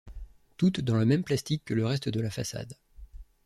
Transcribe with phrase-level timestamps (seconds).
[0.57, 2.73] Toutes dans le même plastique que le reste de la façade.